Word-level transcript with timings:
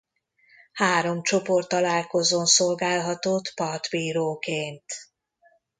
Három 0.73 1.21
csoporttalálkozón 1.23 2.45
szolgálhatott 2.45 3.51
partbíróként. 3.55 4.83